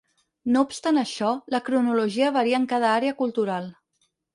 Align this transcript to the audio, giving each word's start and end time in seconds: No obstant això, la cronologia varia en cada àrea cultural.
No 0.55 0.63
obstant 0.67 0.97
això, 1.01 1.29
la 1.57 1.61
cronologia 1.69 2.33
varia 2.41 2.65
en 2.65 2.69
cada 2.77 2.93
àrea 2.99 3.23
cultural. 3.25 3.75